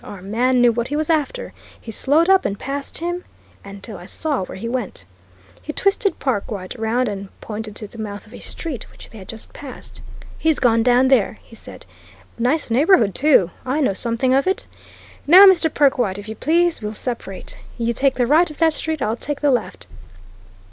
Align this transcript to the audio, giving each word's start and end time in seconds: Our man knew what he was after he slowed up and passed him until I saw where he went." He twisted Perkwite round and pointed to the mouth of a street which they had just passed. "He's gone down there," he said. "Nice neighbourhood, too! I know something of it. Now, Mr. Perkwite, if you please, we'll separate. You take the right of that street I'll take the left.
Our 0.03 0.23
man 0.23 0.61
knew 0.61 0.71
what 0.71 0.87
he 0.87 0.95
was 0.95 1.11
after 1.11 1.53
he 1.79 1.91
slowed 1.91 2.27
up 2.27 2.43
and 2.43 2.57
passed 2.57 2.97
him 2.97 3.23
until 3.63 3.97
I 3.97 4.07
saw 4.07 4.43
where 4.43 4.57
he 4.57 4.67
went." 4.67 5.05
He 5.61 5.73
twisted 5.73 6.17
Perkwite 6.17 6.73
round 6.79 7.07
and 7.07 7.29
pointed 7.39 7.75
to 7.75 7.87
the 7.87 7.99
mouth 7.99 8.25
of 8.25 8.33
a 8.33 8.39
street 8.39 8.89
which 8.91 9.11
they 9.11 9.19
had 9.19 9.27
just 9.29 9.53
passed. 9.53 10.01
"He's 10.39 10.57
gone 10.57 10.81
down 10.81 11.09
there," 11.09 11.37
he 11.43 11.55
said. 11.55 11.85
"Nice 12.39 12.71
neighbourhood, 12.71 13.13
too! 13.13 13.51
I 13.63 13.79
know 13.79 13.93
something 13.93 14.33
of 14.33 14.47
it. 14.47 14.65
Now, 15.27 15.45
Mr. 15.45 15.71
Perkwite, 15.71 16.17
if 16.17 16.27
you 16.27 16.35
please, 16.35 16.81
we'll 16.81 16.95
separate. 16.95 17.59
You 17.77 17.93
take 17.93 18.15
the 18.15 18.25
right 18.25 18.49
of 18.49 18.57
that 18.57 18.73
street 18.73 19.03
I'll 19.03 19.15
take 19.15 19.41
the 19.41 19.51
left. 19.51 19.85